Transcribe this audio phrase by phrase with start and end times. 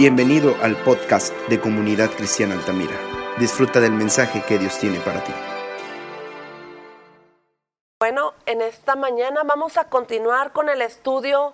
[0.00, 2.96] Bienvenido al podcast de Comunidad Cristiana Altamira.
[3.38, 5.32] Disfruta del mensaje que Dios tiene para ti.
[7.98, 11.52] Bueno, en esta mañana vamos a continuar con el estudio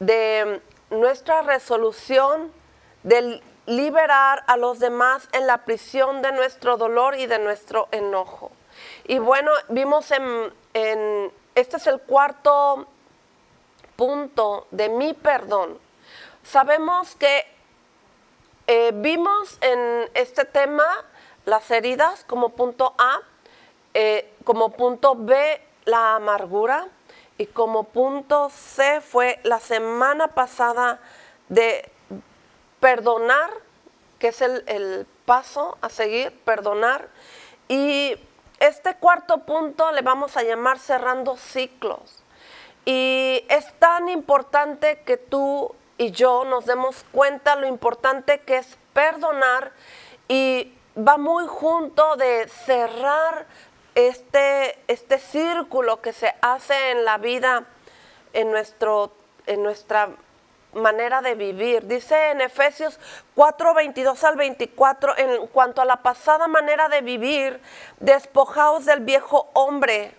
[0.00, 2.50] de nuestra resolución
[3.04, 8.50] de liberar a los demás en la prisión de nuestro dolor y de nuestro enojo.
[9.04, 12.88] Y bueno, vimos en, este es el cuarto
[13.94, 15.78] punto de mi perdón.
[16.42, 17.53] Sabemos que
[18.66, 20.84] eh, vimos en este tema
[21.44, 23.20] las heridas como punto A,
[23.92, 26.88] eh, como punto B la amargura
[27.36, 31.00] y como punto C fue la semana pasada
[31.48, 31.90] de
[32.80, 33.50] perdonar,
[34.18, 37.08] que es el, el paso a seguir, perdonar.
[37.68, 38.16] Y
[38.60, 42.22] este cuarto punto le vamos a llamar cerrando ciclos.
[42.86, 48.78] Y es tan importante que tú y yo nos demos cuenta lo importante que es
[48.92, 49.72] perdonar
[50.28, 53.46] y va muy junto de cerrar
[53.94, 57.64] este, este círculo que se hace en la vida,
[58.32, 59.12] en, nuestro,
[59.46, 60.10] en nuestra
[60.72, 61.86] manera de vivir.
[61.86, 62.98] Dice en Efesios
[63.36, 67.60] 4, 22 al 24, en cuanto a la pasada manera de vivir,
[68.00, 70.14] despojaos del viejo hombre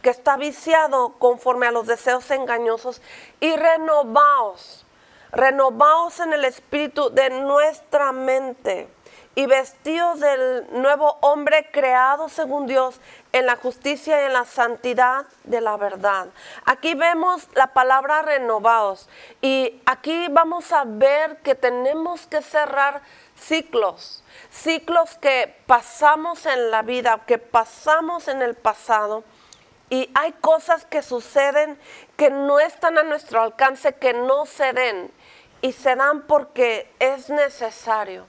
[0.00, 3.02] que está viciado conforme a los deseos engañosos
[3.40, 4.85] y renovaos
[5.32, 8.88] renovaos en el espíritu de nuestra mente
[9.36, 12.98] y vestidos del nuevo hombre creado según Dios
[13.32, 16.28] en la justicia y en la santidad de la verdad.
[16.64, 19.10] Aquí vemos la palabra renovados
[19.42, 23.02] y aquí vamos a ver que tenemos que cerrar
[23.38, 29.22] ciclos, ciclos que pasamos en la vida, que pasamos en el pasado.
[29.88, 31.78] Y hay cosas que suceden
[32.16, 35.12] que no están a nuestro alcance, que no se den
[35.62, 38.26] y se dan porque es necesario.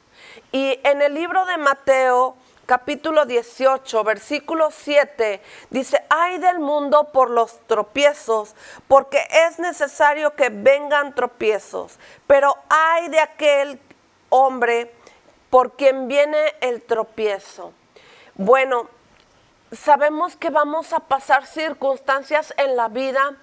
[0.52, 2.36] Y en el libro de Mateo,
[2.66, 8.56] capítulo 18, versículo 7, dice, ay del mundo por los tropiezos,
[8.88, 11.98] porque es necesario que vengan tropiezos,
[12.28, 13.80] pero ay de aquel
[14.30, 14.92] hombre
[15.50, 17.74] por quien viene el tropiezo.
[18.36, 18.90] Bueno,
[19.72, 23.36] sabemos que vamos a pasar circunstancias en la vida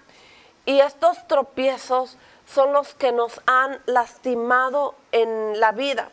[0.67, 6.11] y estos tropiezos son los que nos han lastimado en la vida.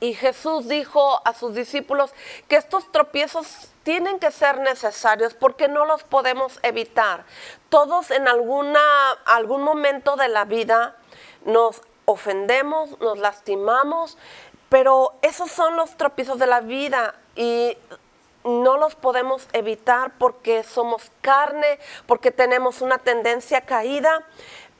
[0.00, 2.12] Y Jesús dijo a sus discípulos
[2.48, 7.24] que estos tropiezos tienen que ser necesarios porque no los podemos evitar.
[7.68, 8.82] Todos en alguna,
[9.24, 10.96] algún momento de la vida
[11.44, 14.18] nos ofendemos, nos lastimamos,
[14.68, 17.76] pero esos son los tropiezos de la vida y
[18.44, 24.22] no los podemos evitar porque somos carne, porque tenemos una tendencia caída.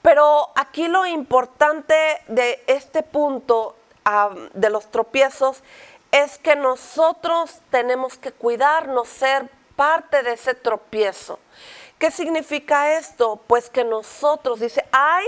[0.02, 1.94] Pero aquí lo importante
[2.28, 3.74] de este punto
[4.52, 5.62] de los tropiezos
[6.12, 11.38] es que nosotros tenemos que cuidarnos, ser parte de ese tropiezo.
[11.98, 13.40] ¿Qué significa esto?
[13.46, 15.24] Pues que nosotros, dice, hay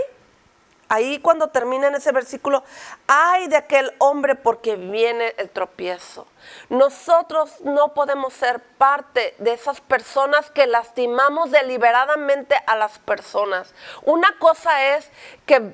[0.89, 2.63] Ahí cuando termina en ese versículo,
[3.09, 6.27] ay de aquel hombre porque viene el tropiezo.
[6.69, 13.75] Nosotros no podemos ser parte de esas personas que lastimamos deliberadamente a las personas.
[14.03, 15.11] Una cosa es
[15.45, 15.73] que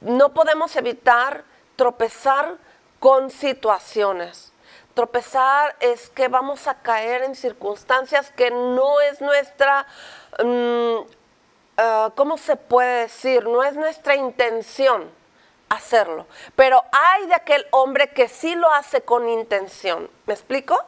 [0.00, 2.56] no podemos evitar tropezar
[3.00, 4.52] con situaciones.
[4.94, 9.86] Tropezar es que vamos a caer en circunstancias que no es nuestra...
[10.38, 11.21] Mm,
[11.76, 13.46] Ah, ¿cómo se puede decir?
[13.46, 15.10] No es nuestra intención
[15.68, 20.10] hacerlo, pero hay de aquel hombre que sí lo hace con intención.
[20.26, 20.78] ¿Me explico?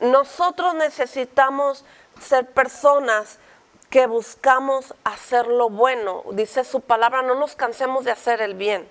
[0.00, 1.84] Nosotros necesitamos
[2.20, 3.38] ser personas
[3.88, 6.24] que buscamos hacer lo bueno.
[6.32, 8.88] Dice su palabra, no nos cansemos de hacer el bien.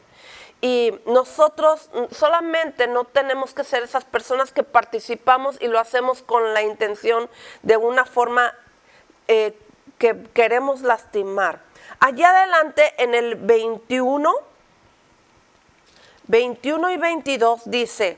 [0.62, 6.54] Y nosotros solamente no tenemos que ser esas personas que participamos y lo hacemos con
[6.54, 7.30] la intención
[7.62, 8.54] de una forma
[9.28, 9.60] eh,
[9.98, 11.62] que queremos lastimar.
[12.00, 14.34] Allá adelante en el 21,
[16.28, 18.18] 21 y 22 dice,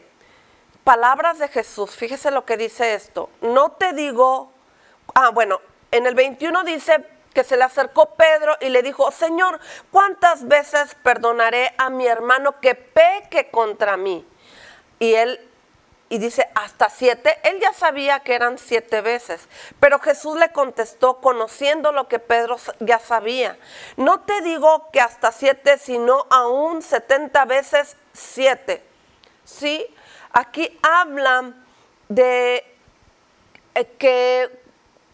[0.83, 4.51] palabras de Jesús, fíjese lo que dice esto, no te digo,
[5.13, 5.59] ah bueno,
[5.91, 9.59] en el 21 dice que se le acercó Pedro y le dijo, Señor,
[9.91, 14.25] ¿cuántas veces perdonaré a mi hermano que peque contra mí?
[14.99, 15.46] Y él
[16.09, 19.47] y dice hasta siete, él ya sabía que eran siete veces,
[19.79, 23.57] pero Jesús le contestó conociendo lo que Pedro ya sabía.
[23.97, 28.83] No te digo que hasta siete, sino aún setenta veces siete.
[29.43, 29.85] ¿Sí?
[30.31, 31.65] Aquí hablan
[32.09, 32.65] de
[33.75, 34.63] eh, que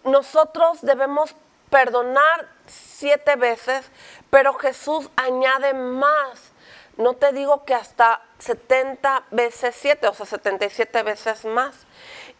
[0.03, 1.35] nosotros debemos
[1.69, 3.89] perdonar siete veces,
[4.29, 6.52] pero Jesús añade más
[6.97, 11.75] no te digo que hasta 70 veces 7, o sea, 77 veces más.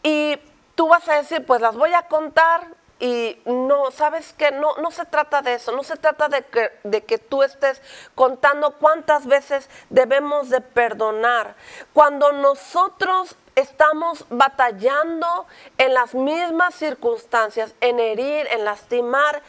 [0.03, 0.37] Y
[0.75, 2.67] tú vas a decir, pues las voy a contar
[2.99, 6.71] y no, sabes que no, no se trata de eso, no se trata de que,
[6.83, 7.81] de que tú estés
[8.15, 11.55] contando cuántas veces debemos de perdonar.
[11.91, 15.47] Cuando nosotros estamos batallando
[15.77, 19.41] en las mismas circunstancias, en herir, en lastimar,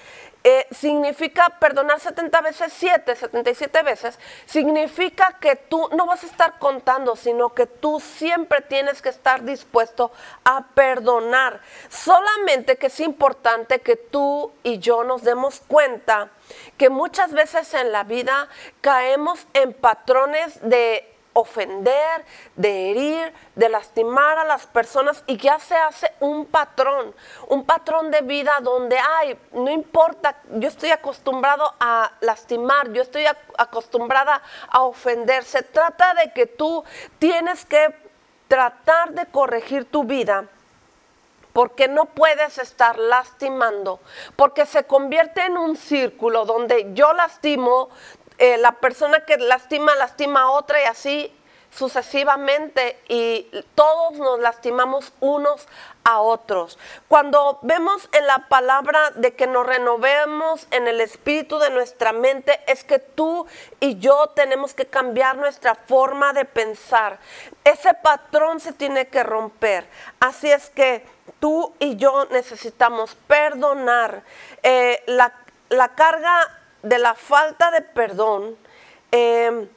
[0.47, 6.59] eh, significa perdonar 70 veces 7, 77 veces, significa que tú no vas a estar
[6.59, 10.13] contando, sino que tú siempre tienes que estar dispuesto
[10.45, 11.63] a perdonar.
[11.89, 16.29] Solamente que es importante que tú y yo nos demos cuenta
[16.77, 18.49] que muchas veces en la vida
[18.83, 22.25] caemos en patrones de ofender,
[22.57, 27.15] de herir, de lastimar a las personas y ya se hace un patrón,
[27.49, 33.27] un patrón de vida donde, ay, no importa, yo estoy acostumbrado a lastimar, yo estoy
[33.59, 35.45] acostumbrada a ofender.
[35.45, 36.85] Se trata de que tú
[37.19, 37.95] tienes que
[38.49, 40.47] tratar de corregir tu vida
[41.55, 44.01] porque no puedes estar lastimando,
[44.35, 47.91] porque se convierte en un círculo donde yo lastimo,
[48.39, 51.33] eh, la persona que lastima, lastima a otra y así
[51.77, 55.67] sucesivamente y todos nos lastimamos unos
[56.05, 56.79] a otros.
[57.09, 62.61] Cuando vemos en la palabra de que nos renovemos en el espíritu de nuestra mente,
[62.67, 63.47] es que tú
[63.81, 67.19] y yo tenemos que cambiar nuestra forma de pensar.
[67.65, 69.87] Ese patrón se tiene que romper.
[70.21, 71.05] Así es que
[71.41, 74.23] tú y yo necesitamos perdonar.
[74.63, 75.33] Eh, la,
[75.71, 78.57] la carga de la falta de perdón
[79.11, 79.69] eh,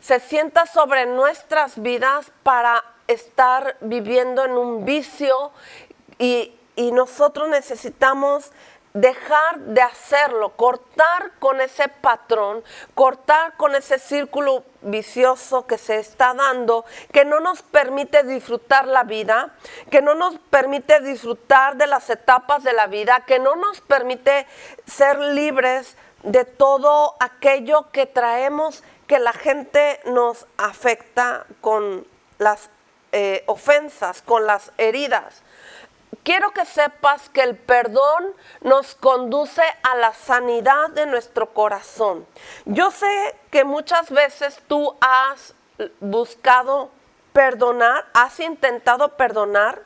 [0.00, 5.52] se sienta sobre nuestras vidas para estar viviendo en un vicio
[6.18, 8.50] y nosotros necesitamos
[8.94, 12.62] dejar de hacerlo, cortar con ese patrón,
[12.94, 19.02] cortar con ese círculo vicioso que se está dando, que no nos permite disfrutar la
[19.02, 19.52] vida,
[19.90, 24.46] que no nos permite disfrutar de las etapas de la vida, que no nos permite
[24.86, 32.06] ser libres de todo aquello que traemos que la gente nos afecta con
[32.38, 32.70] las
[33.12, 35.42] eh, ofensas, con las heridas.
[36.22, 38.32] Quiero que sepas que el perdón
[38.62, 42.26] nos conduce a la sanidad de nuestro corazón.
[42.64, 45.54] Yo sé que muchas veces tú has
[46.00, 46.90] buscado
[47.34, 49.82] perdonar, has intentado perdonar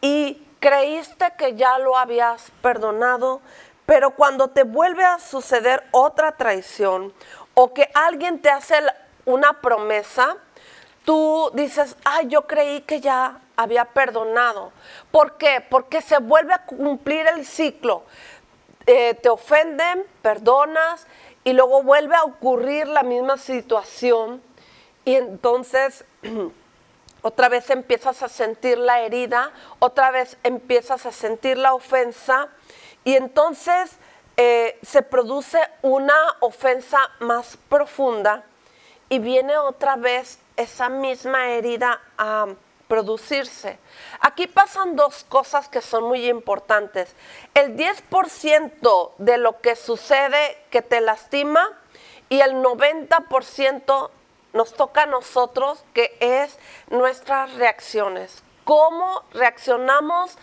[0.00, 3.40] y creíste que ya lo habías perdonado,
[3.88, 7.10] pero cuando te vuelve a suceder otra traición
[7.54, 8.74] o que alguien te hace
[9.24, 10.36] una promesa,
[11.06, 14.72] tú dices, ay, yo creí que ya había perdonado.
[15.10, 15.64] ¿Por qué?
[15.66, 18.02] Porque se vuelve a cumplir el ciclo.
[18.84, 21.06] Eh, te ofenden, perdonas
[21.42, 24.42] y luego vuelve a ocurrir la misma situación
[25.06, 26.04] y entonces
[27.22, 32.50] otra vez empiezas a sentir la herida, otra vez empiezas a sentir la ofensa
[33.08, 33.92] y entonces
[34.36, 38.44] eh, se produce una ofensa más profunda
[39.08, 42.48] y viene otra vez esa misma herida a
[42.86, 43.78] producirse.
[44.20, 47.16] Aquí pasan dos cosas que son muy importantes.
[47.54, 51.66] El 10% de lo que sucede que te lastima
[52.28, 54.10] y el 90%
[54.52, 56.58] nos toca a nosotros, que es
[56.90, 58.42] nuestras reacciones.
[58.64, 60.36] ¿Cómo reaccionamos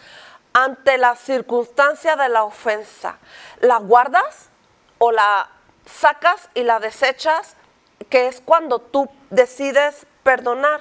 [0.55, 3.17] ante la circunstancia de la ofensa,
[3.59, 4.47] ¿la guardas
[4.99, 5.49] o la
[5.85, 7.57] sacas y la desechas?
[8.09, 10.79] Que es cuando tú decides perdonar.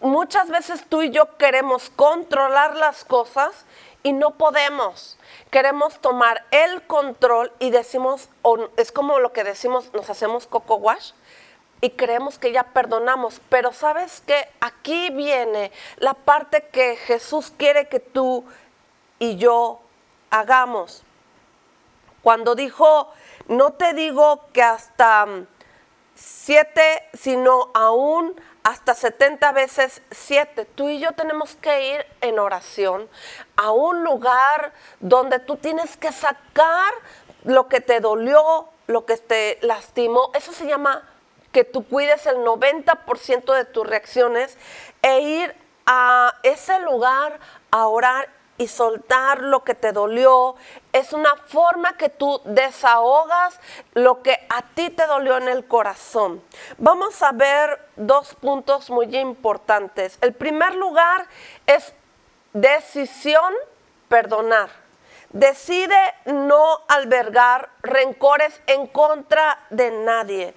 [0.00, 3.64] Muchas veces tú y yo queremos controlar las cosas
[4.02, 5.16] y no podemos.
[5.52, 8.28] Queremos tomar el control y decimos,
[8.76, 11.12] es como lo que decimos, nos hacemos coco wash
[11.80, 13.40] y creemos que ya perdonamos.
[13.50, 18.44] Pero sabes que aquí viene la parte que Jesús quiere que tú
[19.18, 19.80] y yo
[20.30, 21.02] hagamos.
[22.22, 23.12] Cuando dijo,
[23.48, 25.46] no te digo que hasta mm,
[26.14, 30.64] siete, sino aún hasta 70 veces siete.
[30.64, 33.08] Tú y yo tenemos que ir en oración
[33.54, 36.92] a un lugar donde tú tienes que sacar
[37.44, 40.32] lo que te dolió, lo que te lastimó.
[40.34, 41.08] Eso se llama
[41.52, 44.58] que tú cuides el 90% de tus reacciones
[45.00, 45.54] e ir
[45.86, 47.38] a ese lugar
[47.70, 48.28] a orar
[48.58, 50.56] y soltar lo que te dolió.
[50.92, 53.60] Es una forma que tú desahogas
[53.94, 56.42] lo que a ti te dolió en el corazón.
[56.78, 60.18] Vamos a ver dos puntos muy importantes.
[60.20, 61.26] El primer lugar
[61.66, 61.94] es
[62.52, 63.52] decisión
[64.08, 64.70] perdonar.
[65.30, 70.54] Decide no albergar rencores en contra de nadie.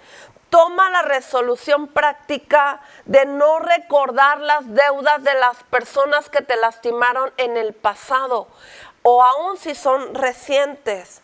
[0.50, 7.32] Toma la resolución práctica de no recordar las deudas de las personas que te lastimaron
[7.38, 8.48] en el pasado
[9.04, 11.22] o aun si son recientes,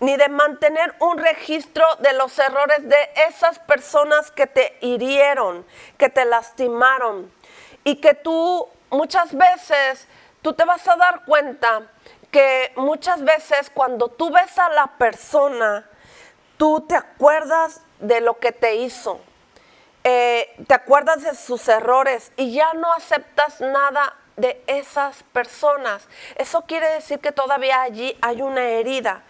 [0.00, 5.64] ni de mantener un registro de los errores de esas personas que te hirieron,
[5.96, 7.32] que te lastimaron
[7.84, 10.08] y que tú muchas veces,
[10.42, 11.82] tú te vas a dar cuenta
[12.30, 15.88] que muchas veces cuando tú ves a la persona,
[16.56, 19.20] tú te acuerdas de lo que te hizo,
[20.04, 26.06] eh, te acuerdas de sus errores y ya no aceptas nada de esas personas.
[26.36, 29.22] Eso quiere decir que todavía allí hay una herida.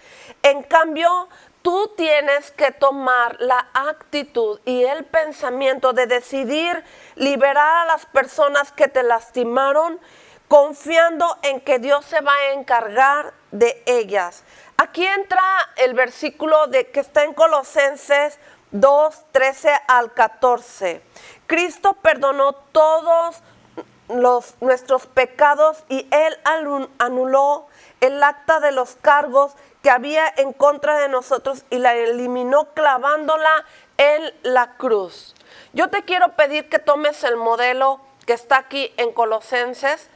[0.42, 1.28] En cambio,
[1.62, 6.82] tú tienes que tomar la actitud y el pensamiento de decidir
[7.14, 10.00] liberar a las personas que te lastimaron,
[10.48, 14.42] confiando en que Dios se va a encargar de ellas.
[14.76, 15.42] Aquí entra
[15.76, 18.38] el versículo de que está en Colosenses
[18.74, 21.00] 2, 13 al 14.
[21.46, 23.36] Cristo perdonó todos
[24.08, 26.36] los, nuestros pecados y Él
[26.98, 27.68] anuló
[28.00, 33.64] el acta de los cargos que había en contra de nosotros y la eliminó clavándola
[33.96, 35.36] en la cruz.
[35.72, 40.10] Yo te quiero pedir que tomes el modelo que está aquí en Colosenses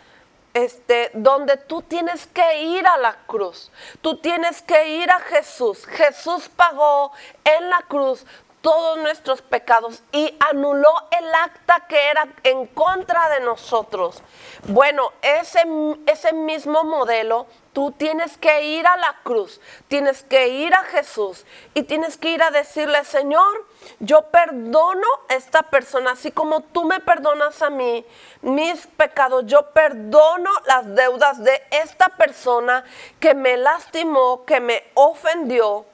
[0.55, 5.87] este, donde tú tienes que ir a la cruz, tú tienes que ir a Jesús.
[5.87, 7.13] Jesús pagó
[7.45, 8.27] en la cruz
[8.61, 14.23] todos nuestros pecados y anuló el acta que era en contra de nosotros.
[14.67, 15.63] Bueno, ese,
[16.07, 17.47] ese mismo modelo
[17.79, 22.31] Tú tienes que ir a la cruz, tienes que ir a Jesús y tienes que
[22.31, 23.67] ir a decirle, Señor,
[24.01, 28.05] yo perdono a esta persona, así como tú me perdonas a mí
[28.43, 32.83] mis pecados, yo perdono las deudas de esta persona
[33.21, 35.87] que me lastimó, que me ofendió,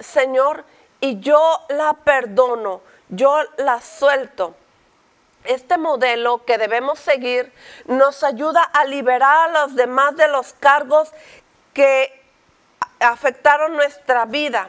[0.00, 0.64] Señor,
[1.06, 4.56] y yo la perdono, yo la suelto
[5.44, 7.52] este modelo que debemos seguir
[7.84, 11.12] nos ayuda a liberar a los demás de los cargos
[11.72, 12.12] que
[12.98, 14.66] afectaron nuestra vida.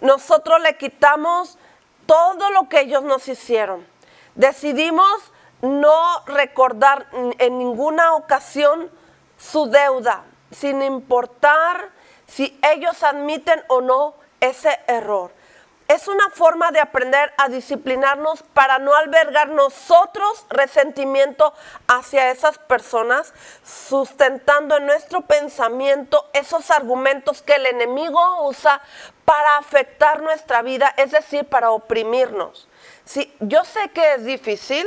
[0.00, 1.58] Nosotros le quitamos
[2.06, 3.86] todo lo que ellos nos hicieron.
[4.34, 8.90] Decidimos no recordar en ninguna ocasión
[9.36, 11.90] su deuda, sin importar
[12.26, 15.43] si ellos admiten o no ese error
[15.88, 21.52] es una forma de aprender a disciplinarnos para no albergar nosotros resentimiento
[21.86, 28.80] hacia esas personas, sustentando en nuestro pensamiento esos argumentos que el enemigo usa
[29.24, 32.68] para afectar nuestra vida, es decir, para oprimirnos.
[33.04, 34.86] Sí, yo sé que es difícil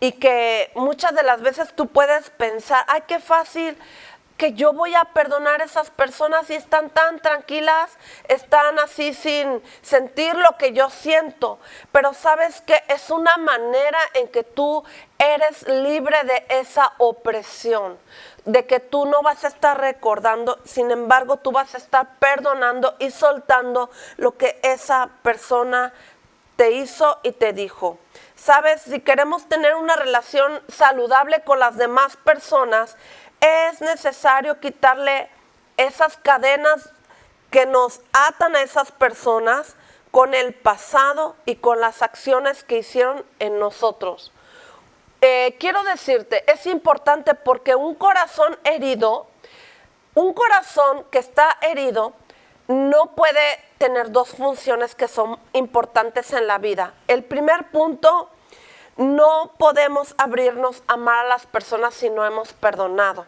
[0.00, 3.78] y que muchas de las veces tú puedes pensar, ay, qué fácil
[4.42, 7.96] que yo voy a perdonar a esas personas y están tan tranquilas,
[8.26, 11.60] están así sin sentir lo que yo siento.
[11.92, 14.82] Pero sabes que es una manera en que tú
[15.16, 17.96] eres libre de esa opresión,
[18.44, 22.96] de que tú no vas a estar recordando, sin embargo tú vas a estar perdonando
[22.98, 25.92] y soltando lo que esa persona
[26.56, 27.96] te hizo y te dijo.
[28.34, 32.96] Sabes, si queremos tener una relación saludable con las demás personas,
[33.42, 35.28] es necesario quitarle
[35.76, 36.90] esas cadenas
[37.50, 39.74] que nos atan a esas personas
[40.12, 44.32] con el pasado y con las acciones que hicieron en nosotros.
[45.20, 49.26] Eh, quiero decirte, es importante porque un corazón herido,
[50.14, 52.12] un corazón que está herido,
[52.68, 56.94] no puede tener dos funciones que son importantes en la vida.
[57.08, 58.30] El primer punto
[59.02, 63.26] no podemos abrirnos a amar a las personas si no hemos perdonado.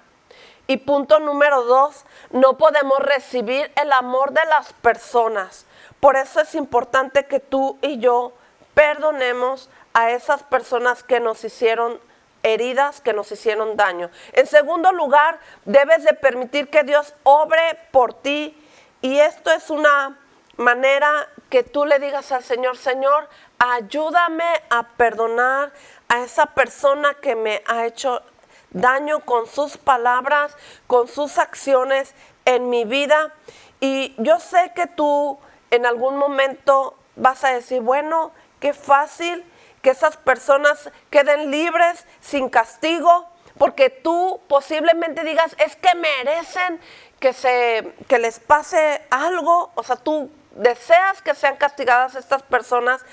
[0.66, 5.66] Y punto número dos, no podemos recibir el amor de las personas.
[6.00, 8.32] Por eso es importante que tú y yo
[8.72, 12.00] perdonemos a esas personas que nos hicieron
[12.42, 14.10] heridas, que nos hicieron daño.
[14.32, 18.60] En segundo lugar, debes de permitir que Dios obre por ti.
[19.02, 20.18] Y esto es una
[20.56, 25.72] manera que tú le digas al Señor, Señor, ayúdame a perdonar
[26.08, 28.22] a esa persona que me ha hecho
[28.70, 33.32] daño con sus palabras, con sus acciones en mi vida.
[33.80, 35.38] Y yo sé que tú
[35.70, 39.44] en algún momento vas a decir, bueno, qué fácil
[39.82, 46.80] que esas personas queden libres sin castigo, porque tú posiblemente digas, es que merecen
[47.20, 53.04] que, se, que les pase algo, o sea, tú deseas que sean castigadas estas personas,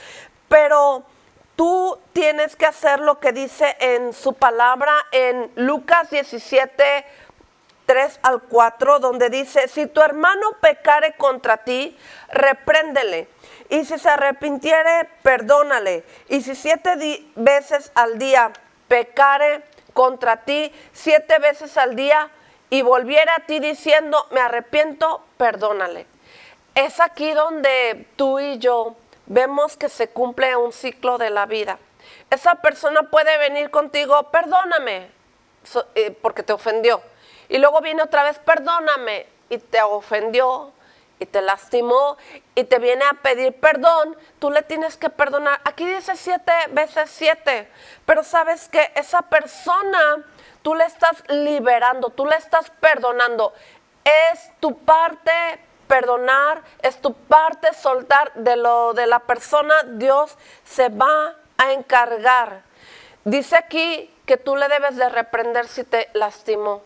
[0.48, 1.04] pero
[1.56, 7.06] tú tienes que hacer lo que dice en su palabra en Lucas 17,
[7.86, 11.98] 3 al 4, donde dice, si tu hermano pecare contra ti,
[12.30, 13.28] repréndele.
[13.70, 16.04] Y si se arrepintiere, perdónale.
[16.30, 16.96] Y si siete
[17.36, 18.52] veces al día
[18.88, 22.30] pecare contra ti, siete veces al día,
[22.70, 26.11] y volviera a ti diciendo, me arrepiento, perdónale.
[26.76, 31.80] Es aquí donde tú y yo vemos que se cumple un ciclo de la vida.
[32.30, 35.12] Esa persona puede venir contigo, perdóname,
[35.96, 37.02] eh, porque te ofendió.
[37.50, 40.72] Y luego viene otra vez, perdóname, y te ofendió,
[41.20, 42.18] y te lastimó,
[42.56, 45.60] y te viene a pedir perdón, tú le tienes que perdonar.
[45.66, 47.70] Aquí dice siete veces siete,
[48.06, 50.26] pero sabes que esa persona,
[50.62, 53.54] tú le estás liberando, tú le estás perdonando.
[54.06, 55.32] Es tu parte
[55.92, 62.62] perdonar, es tu parte soltar de lo de la persona, Dios se va a encargar.
[63.26, 66.82] Dice aquí que tú le debes de reprender si te lastimó.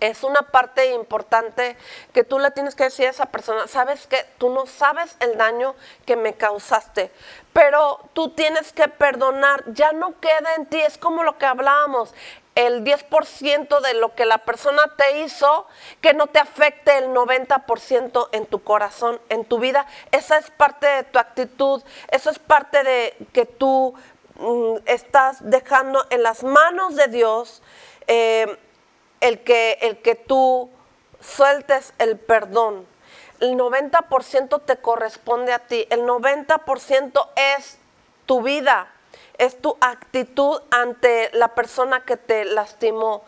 [0.00, 1.76] Es una parte importante
[2.12, 5.38] que tú le tienes que decir a esa persona, sabes que tú no sabes el
[5.38, 7.12] daño que me causaste,
[7.52, 12.12] pero tú tienes que perdonar, ya no queda en ti, es como lo que hablábamos,
[12.56, 15.66] el 10% de lo que la persona te hizo,
[16.00, 19.86] que no te afecte el 90% en tu corazón, en tu vida.
[20.10, 23.94] Esa es parte de tu actitud, eso es parte de que tú
[24.36, 27.62] mm, estás dejando en las manos de Dios
[28.06, 28.58] eh,
[29.20, 30.70] el, que, el que tú
[31.20, 32.86] sueltes el perdón.
[33.40, 37.78] El 90% te corresponde a ti, el 90% es
[38.24, 38.95] tu vida
[39.38, 43.24] es tu actitud ante la persona que te lastimó.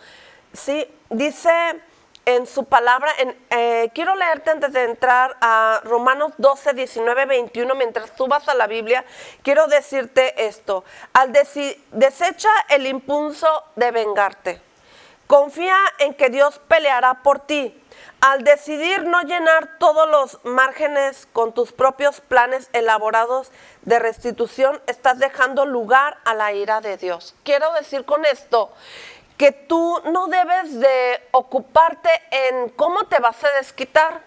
[0.53, 1.81] Sí, dice
[2.29, 3.11] en su palabra,
[3.49, 8.55] eh, quiero leerte antes de entrar a Romanos 12, 19, 21, mientras tú vas a
[8.55, 9.03] la Biblia,
[9.43, 10.85] quiero decirte esto,
[11.15, 14.61] al desecha el impulso de vengarte,
[15.27, 17.83] confía en que Dios peleará por ti
[18.21, 25.19] al decidir no llenar todos los márgenes con tus propios planes elaborados de restitución, estás
[25.19, 27.35] dejando lugar a la ira de Dios.
[27.45, 28.73] Quiero decir con esto
[29.37, 34.23] que tú no debes de ocuparte en cómo te vas a desquitar,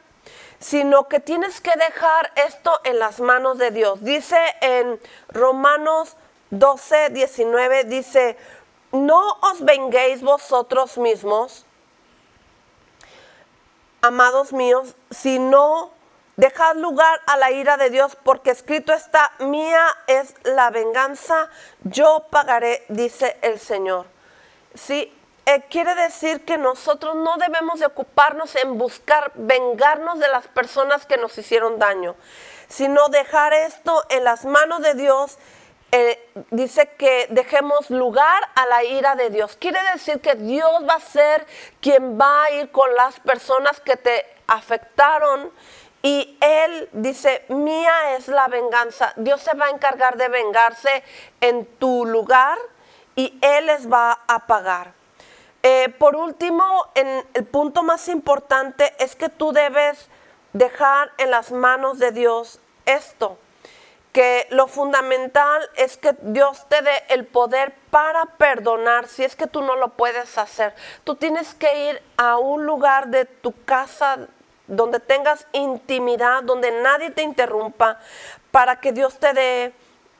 [0.59, 4.03] sino que tienes que dejar esto en las manos de Dios.
[4.03, 6.15] Dice en Romanos
[6.51, 8.37] 12, 19, dice,
[8.93, 11.65] no os venguéis vosotros mismos,
[14.01, 15.91] amados míos, si no
[16.37, 21.49] dejad lugar a la ira de Dios, porque escrito está, mía es la venganza,
[21.83, 24.07] yo pagaré, dice el Señor.
[24.73, 30.47] Sí, eh, quiere decir que nosotros no debemos de ocuparnos en buscar vengarnos de las
[30.47, 32.15] personas que nos hicieron daño,
[32.69, 35.37] sino dejar esto en las manos de Dios
[35.93, 39.57] eh, dice que dejemos lugar a la ira de Dios.
[39.57, 41.45] Quiere decir que Dios va a ser
[41.81, 45.51] quien va a ir con las personas que te afectaron.
[46.01, 49.13] Y Él dice, mía es la venganza.
[49.17, 51.03] Dios se va a encargar de vengarse
[51.41, 52.57] en tu lugar
[53.15, 54.93] y Él les va a pagar.
[55.61, 60.07] Eh, por último, en el punto más importante es que tú debes
[60.53, 63.37] dejar en las manos de Dios esto
[64.11, 69.47] que lo fundamental es que Dios te dé el poder para perdonar si es que
[69.47, 70.73] tú no lo puedes hacer.
[71.03, 74.27] Tú tienes que ir a un lugar de tu casa
[74.67, 77.99] donde tengas intimidad, donde nadie te interrumpa,
[78.51, 79.73] para que Dios te dé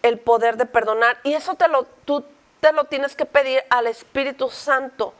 [0.03, 1.17] el poder de perdonar.
[1.23, 2.25] Y eso te lo, tú
[2.59, 5.13] te lo tienes que pedir al Espíritu Santo.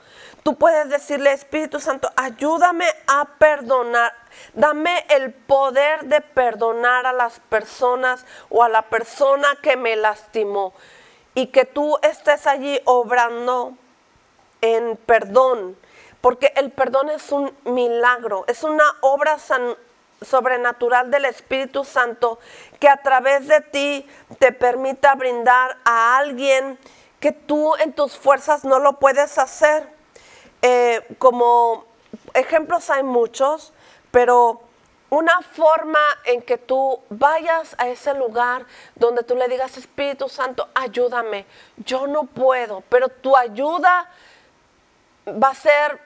[0.43, 4.13] Tú puedes decirle, Espíritu Santo, ayúdame a perdonar.
[4.53, 10.73] Dame el poder de perdonar a las personas o a la persona que me lastimó.
[11.35, 13.77] Y que tú estés allí obrando
[14.61, 15.77] en perdón.
[16.21, 19.37] Porque el perdón es un milagro, es una obra
[20.21, 22.39] sobrenatural del Espíritu Santo
[22.79, 26.77] que a través de ti te permita brindar a alguien
[27.19, 29.90] que tú en tus fuerzas no lo puedes hacer.
[30.61, 31.85] Eh, como
[32.33, 33.73] ejemplos hay muchos,
[34.11, 34.61] pero
[35.09, 40.69] una forma en que tú vayas a ese lugar donde tú le digas, Espíritu Santo,
[40.73, 41.45] ayúdame,
[41.77, 44.09] yo no puedo, pero tu ayuda
[45.27, 45.99] va a ser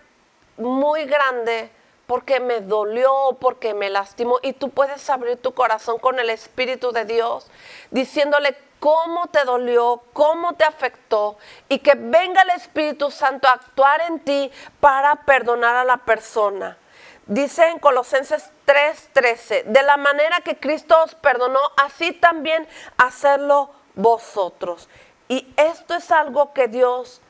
[0.58, 1.70] muy grande
[2.08, 4.40] porque me dolió, porque me lastimó.
[4.42, 7.48] Y tú puedes abrir tu corazón con el Espíritu de Dios,
[7.92, 14.00] diciéndole cómo te dolió, cómo te afectó y que venga el Espíritu Santo a actuar
[14.02, 16.78] en ti para perdonar a la persona.
[17.26, 24.88] Dice en Colosenses 3:13, de la manera que Cristo os perdonó, así también hacerlo vosotros.
[25.30, 27.24] Y esto es algo que Dios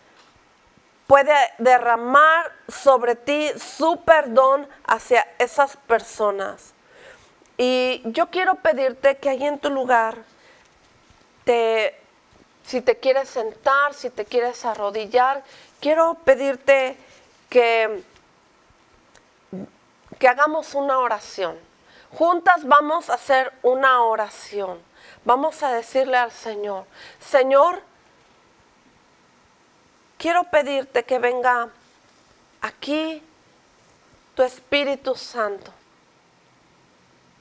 [1.08, 6.74] puede derramar sobre ti su perdón hacia esas personas.
[7.56, 10.18] Y yo quiero pedirte que ahí en tu lugar,
[11.46, 11.98] te,
[12.66, 15.44] si te quieres sentar, si te quieres arrodillar,
[15.80, 16.98] quiero pedirte
[17.50, 18.04] que,
[20.20, 21.58] que hagamos una oración.
[22.12, 24.82] Juntas vamos a hacer una oración.
[25.24, 26.86] Vamos a decirle al Señor,
[27.20, 27.82] Señor,
[30.18, 31.70] quiero pedirte que venga
[32.62, 33.24] aquí
[34.36, 35.72] tu Espíritu Santo.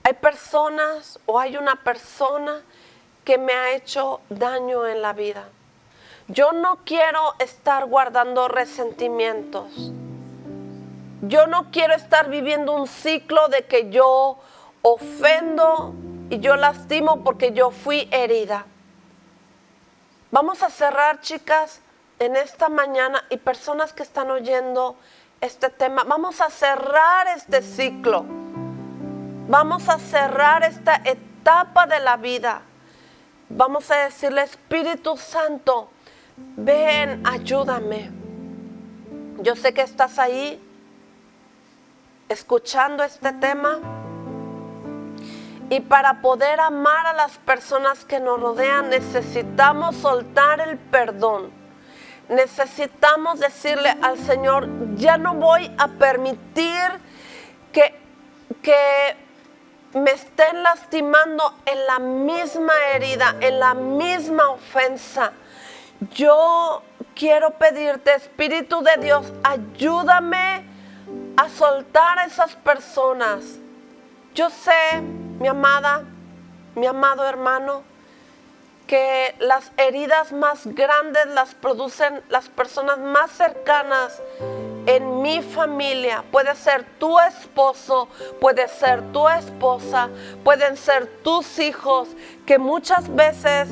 [0.03, 2.63] Hay personas o hay una persona
[3.25, 5.45] que me ha hecho daño en la vida.
[6.29, 9.93] Yo no quiero estar guardando resentimientos.
[11.23, 14.39] Yo no quiero estar viviendo un ciclo de que yo
[14.83, 15.95] ofendo
[16.31, 18.67] y yo lastimo porque yo fui herida.
[20.31, 21.81] Vamos a cerrar, chicas,
[22.19, 24.97] en esta mañana y personas que están oyendo
[25.41, 28.25] este tema, vamos a cerrar este ciclo.
[29.47, 32.63] Vamos a cerrar esta etapa de la vida.
[33.57, 35.89] Vamos a decirle, Espíritu Santo,
[36.57, 38.11] ven, ayúdame.
[39.43, 40.61] Yo sé que estás ahí
[42.29, 43.79] escuchando este tema.
[45.71, 51.53] Y para poder amar a las personas que nos rodean necesitamos soltar el perdón.
[52.29, 56.91] Necesitamos decirle al Señor, ya no voy a permitir
[57.73, 57.95] que,
[58.63, 59.17] que
[59.95, 65.33] me estén lastimando en la misma herida, en la misma ofensa.
[66.15, 66.83] Yo
[67.15, 70.65] quiero pedirte, Espíritu de Dios, ayúdame
[71.37, 73.45] a soltar a esas personas.
[74.35, 75.01] Yo sé,
[75.39, 76.03] mi amada,
[76.75, 77.83] mi amado hermano,
[78.89, 84.21] que las heridas más grandes las producen las personas más cercanas
[84.87, 86.25] en mi familia.
[86.31, 88.09] Puede ser tu esposo,
[88.41, 90.09] puede ser tu esposa,
[90.43, 92.09] pueden ser tus hijos,
[92.47, 93.69] que muchas veces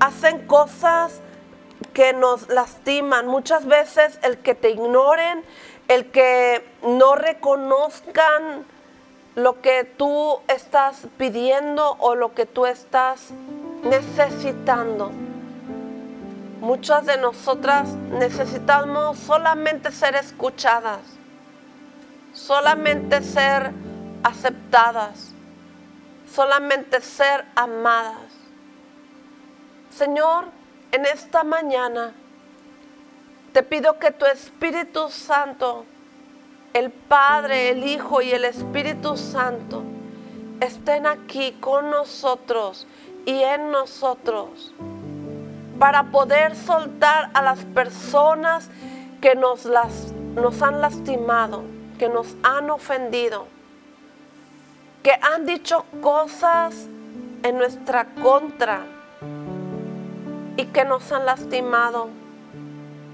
[0.00, 1.20] hacen cosas
[1.92, 3.26] que nos lastiman.
[3.26, 5.44] Muchas veces el que te ignoren,
[5.88, 8.64] el que no reconozcan
[9.34, 13.30] lo que tú estás pidiendo o lo que tú estás
[13.84, 15.12] necesitando.
[16.60, 20.98] Muchas de nosotras necesitamos solamente ser escuchadas,
[22.32, 23.70] solamente ser
[24.24, 25.32] aceptadas,
[26.34, 28.32] solamente ser amadas.
[29.90, 30.46] Señor,
[30.90, 32.12] en esta mañana
[33.52, 35.84] te pido que tu Espíritu Santo,
[36.72, 39.84] el Padre, el Hijo y el Espíritu Santo
[40.60, 42.88] estén aquí con nosotros
[43.24, 44.74] y en nosotros
[45.78, 48.68] para poder soltar a las personas
[49.20, 51.62] que nos, las, nos han lastimado,
[51.98, 53.46] que nos han ofendido,
[55.02, 56.88] que han dicho cosas
[57.42, 58.82] en nuestra contra
[60.56, 62.08] y que nos han lastimado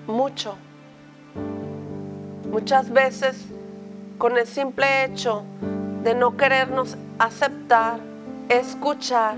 [0.06, 0.56] mucho.
[2.50, 3.46] Muchas veces
[4.18, 5.44] con el simple hecho
[6.02, 7.98] de no querernos aceptar,
[8.48, 9.36] escuchar.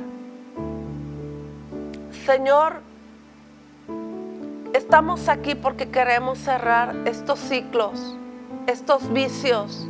[2.24, 2.85] Señor,
[4.86, 8.14] Estamos aquí porque queremos cerrar estos ciclos,
[8.68, 9.84] estos vicios.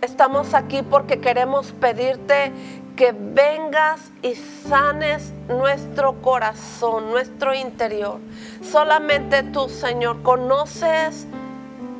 [0.00, 2.52] Estamos aquí porque queremos pedirte
[2.94, 8.20] que vengas y sanes nuestro corazón, nuestro interior.
[8.62, 11.26] Solamente tú, Señor, conoces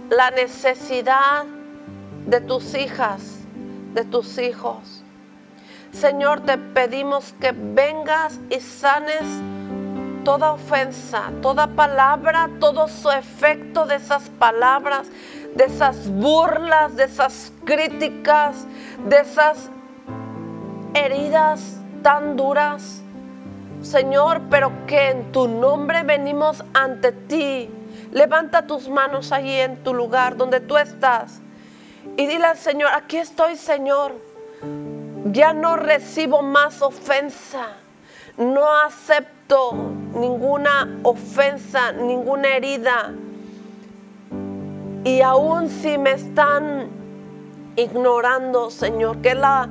[0.08, 1.46] la necesidad
[2.26, 3.40] de tus hijas,
[3.92, 5.02] de tus hijos.
[5.90, 9.24] Señor, te pedimos que vengas y sanes
[10.30, 15.08] toda ofensa, toda palabra, todo su efecto de esas palabras,
[15.56, 18.64] de esas burlas, de esas críticas,
[19.08, 19.68] de esas
[20.94, 23.02] heridas tan duras.
[23.82, 27.68] Señor, pero que en tu nombre venimos ante ti.
[28.12, 31.40] Levanta tus manos allí en tu lugar donde tú estás
[32.16, 34.14] y dile al Señor, aquí estoy Señor.
[35.24, 37.66] Ya no recibo más ofensa.
[38.36, 39.39] No acepto
[40.14, 43.12] ninguna ofensa, ninguna herida.
[45.04, 46.88] Y aún si me están
[47.76, 49.68] ignorando, Señor, que es la,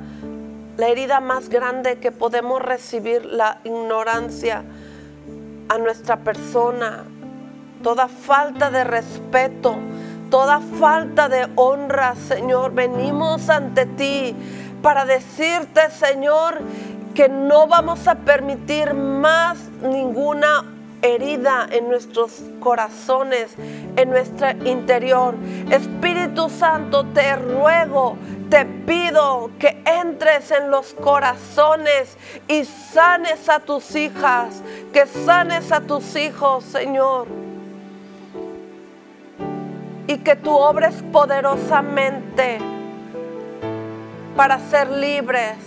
[0.76, 4.64] la herida más grande que podemos recibir, la ignorancia
[5.68, 7.04] a nuestra persona,
[7.82, 9.76] toda falta de respeto,
[10.30, 14.34] toda falta de honra, Señor, venimos ante ti
[14.82, 16.60] para decirte, Señor,
[17.20, 20.64] que no vamos a permitir más ninguna
[21.02, 23.50] herida en nuestros corazones,
[23.96, 25.34] en nuestro interior.
[25.70, 28.16] Espíritu Santo, te ruego,
[28.48, 32.16] te pido que entres en los corazones
[32.48, 37.26] y sanes a tus hijas, que sanes a tus hijos, Señor.
[40.06, 42.60] Y que tú obres poderosamente
[44.34, 45.58] para ser libres,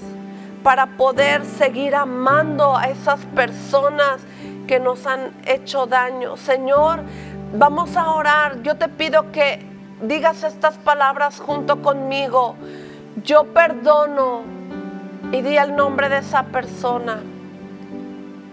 [0.64, 4.22] para poder seguir amando a esas personas
[4.66, 6.38] que nos han hecho daño.
[6.38, 7.02] Señor,
[7.54, 8.62] vamos a orar.
[8.64, 9.60] Yo te pido que
[10.02, 12.56] digas estas palabras junto conmigo.
[13.24, 14.42] Yo perdono
[15.32, 17.20] y di el nombre de esa persona.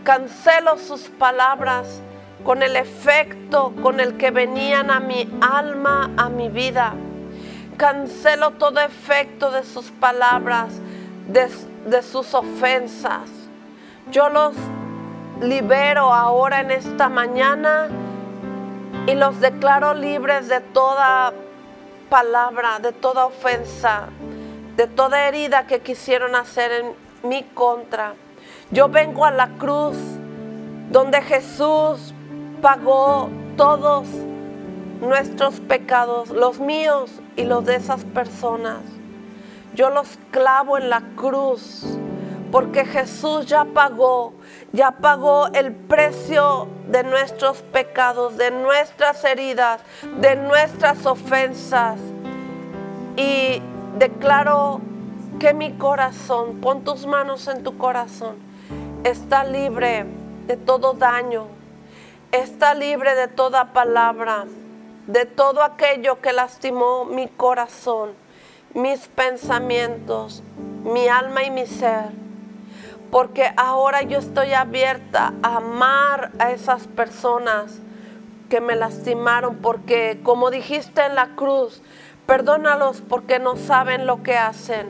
[0.02, 2.02] Cancelo sus palabras
[2.44, 6.94] con el efecto con el que venían a mi alma, a mi vida.
[7.76, 10.80] Cancelo todo efecto de sus palabras,
[11.86, 13.30] de sus ofensas.
[14.10, 14.54] Yo los
[15.40, 17.88] libero ahora en esta mañana
[19.06, 21.32] y los declaro libres de toda
[22.08, 24.08] palabra, de toda ofensa,
[24.76, 28.14] de toda herida que quisieron hacer en mi contra.
[28.70, 29.96] Yo vengo a la cruz
[30.90, 32.14] donde Jesús
[32.60, 34.06] pagó todos
[35.00, 38.80] nuestros pecados, los míos y los de esas personas.
[39.74, 41.84] Yo los clavo en la cruz
[42.50, 44.34] porque Jesús ya pagó
[44.72, 49.80] ya pagó el precio de nuestros pecados, de nuestras heridas,
[50.20, 51.98] de nuestras ofensas.
[53.16, 53.60] Y
[53.98, 54.80] declaro
[55.40, 58.36] que mi corazón, pon tus manos en tu corazón,
[59.04, 60.06] está libre
[60.46, 61.46] de todo daño,
[62.30, 64.44] está libre de toda palabra,
[65.06, 68.10] de todo aquello que lastimó mi corazón,
[68.74, 70.42] mis pensamientos,
[70.84, 72.20] mi alma y mi ser
[73.10, 77.80] porque ahora yo estoy abierta a amar a esas personas
[78.48, 81.82] que me lastimaron, porque como dijiste en la cruz,
[82.26, 84.88] perdónalos porque no saben lo que hacen.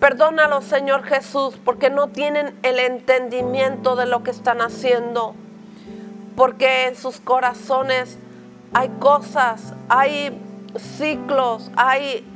[0.00, 5.34] Perdónalos, Señor Jesús, porque no tienen el entendimiento de lo que están haciendo,
[6.36, 8.18] porque en sus corazones
[8.74, 10.38] hay cosas, hay
[10.76, 12.26] ciclos, hay,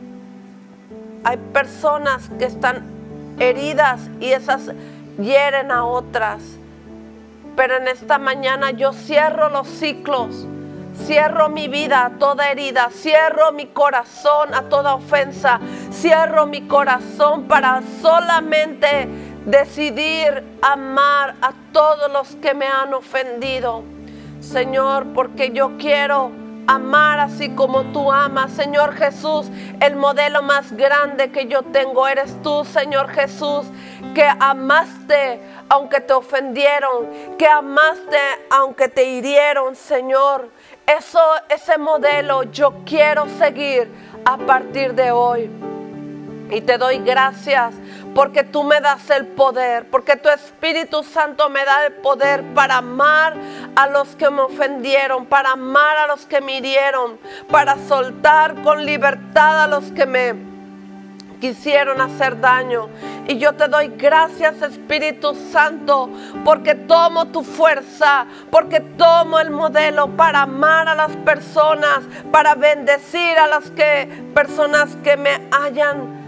[1.24, 2.82] hay personas que están
[3.38, 4.70] heridas y esas
[5.18, 6.42] hieren a otras.
[7.56, 10.46] Pero en esta mañana yo cierro los ciclos,
[11.06, 15.60] cierro mi vida a toda herida, cierro mi corazón a toda ofensa,
[15.92, 19.08] cierro mi corazón para solamente
[19.46, 23.82] decidir amar a todos los que me han ofendido.
[24.40, 26.30] Señor, porque yo quiero
[26.66, 28.52] amar así como tú amas.
[28.52, 33.66] Señor Jesús, el modelo más grande que yo tengo eres tú, Señor Jesús,
[34.14, 38.18] que amaste aunque te ofendieron, que amaste
[38.50, 40.50] aunque te hirieron, Señor.
[40.86, 43.88] Eso, ese modelo yo quiero seguir
[44.24, 45.50] a partir de hoy.
[46.50, 47.74] Y te doy gracias
[48.14, 52.78] porque tú me das el poder, porque tu Espíritu Santo me da el poder para
[52.78, 53.34] amar
[53.76, 57.18] a los que me ofendieron, para amar a los que me hirieron,
[57.50, 60.50] para soltar con libertad a los que me
[61.40, 62.88] quisieron hacer daño.
[63.26, 66.10] Y yo te doy gracias Espíritu Santo
[66.44, 73.38] porque tomo tu fuerza, porque tomo el modelo para amar a las personas, para bendecir
[73.38, 76.19] a las que personas que me hayan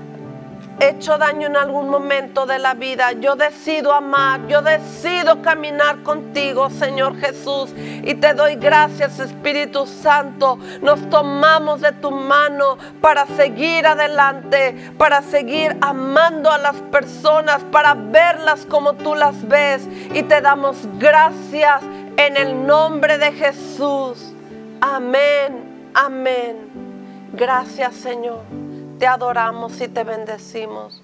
[0.81, 6.71] hecho daño en algún momento de la vida, yo decido amar, yo decido caminar contigo,
[6.71, 7.71] Señor Jesús.
[7.77, 10.59] Y te doy gracias, Espíritu Santo.
[10.81, 17.95] Nos tomamos de tu mano para seguir adelante, para seguir amando a las personas, para
[17.95, 19.87] verlas como tú las ves.
[20.15, 21.83] Y te damos gracias
[22.17, 24.33] en el nombre de Jesús.
[24.81, 26.57] Amén, amén.
[27.35, 28.62] Gracias, Señor
[29.03, 31.03] te adoramos y te bendecimos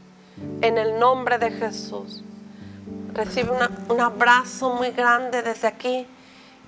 [0.61, 2.23] en el nombre de Jesús.
[3.13, 3.51] Recibe
[3.89, 6.07] un abrazo muy grande desde aquí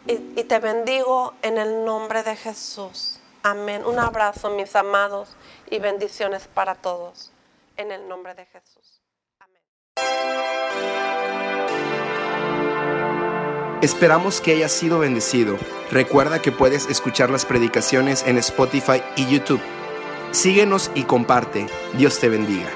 [0.08, 3.20] y, te bendigo en el nombre de Jesús.
[3.44, 3.84] Amén.
[3.86, 5.36] Un abrazo, mis amados,
[5.70, 7.30] y bendiciones para todos
[7.76, 9.00] en el nombre de Jesús.
[9.38, 9.62] Amén.
[13.82, 15.56] Esperamos que hayas sido bendecido.
[15.92, 19.60] Recuerda que puedes escuchar las predicaciones en Spotify y YouTube.
[20.32, 21.66] Síguenos y comparte.
[21.98, 22.70] Dios te bendiga.